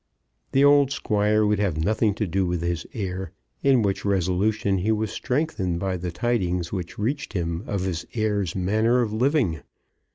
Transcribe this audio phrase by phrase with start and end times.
[0.53, 4.91] The old Squire would have nothing to do with his heir, in which resolution he
[4.91, 9.61] was strengthened by the tidings which reached him of his heir's manner of living.